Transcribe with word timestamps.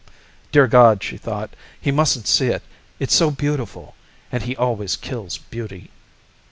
Dear 0.51 0.65
God, 0.65 1.03
she 1.03 1.15
thought, 1.15 1.51
_he 1.85 1.93
mustn't 1.93 2.25
see 2.25 2.47
it. 2.47 2.63
It's 2.99 3.13
so 3.13 3.29
beautiful, 3.29 3.93
and 4.31 4.41
he 4.41 4.55
always 4.55 4.95
kills 4.95 5.37
beauty. 5.37 5.91